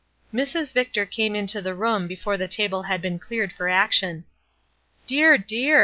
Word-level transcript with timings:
Mrs. 0.33 0.73
Victor 0.73 1.05
came 1.05 1.35
into 1.35 1.61
the 1.61 1.75
room 1.75 2.07
before 2.07 2.35
the 2.35 2.47
table 2.47 2.81
had 2.81 3.03
been 3.03 3.19
cleared 3.19 3.53
for 3.53 3.69
action. 3.69 4.23
"Dear, 5.05 5.37
dear!" 5.37 5.79